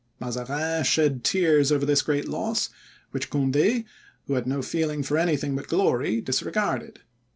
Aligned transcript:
Mazarin 0.19 0.83
shed 0.83 1.23
tears 1.23 1.71
over 1.71 1.85
this 1.85 2.01
great 2.01 2.27
loss, 2.27 2.69
which 3.11 3.29
Conde, 3.29 3.83
who 4.25 4.33
had 4.33 4.47
no 4.47 4.63
feeling 4.63 5.03
for 5.03 5.15
anything 5.15 5.55
but 5.55 5.67
glory, 5.67 6.21
disregarded. 6.21 7.01